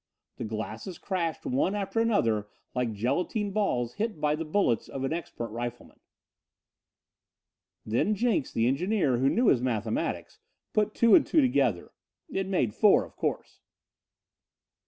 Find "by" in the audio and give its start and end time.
4.19-4.33